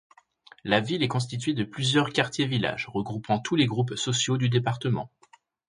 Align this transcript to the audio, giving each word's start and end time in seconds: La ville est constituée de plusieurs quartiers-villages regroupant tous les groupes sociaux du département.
La 0.63 0.79
ville 0.79 1.03
est 1.03 1.07
constituée 1.07 1.53
de 1.53 1.63
plusieurs 1.63 2.09
quartiers-villages 2.11 2.87
regroupant 2.87 3.37
tous 3.37 3.55
les 3.55 3.67
groupes 3.67 3.93
sociaux 3.93 4.37
du 4.39 4.49
département. 4.49 5.11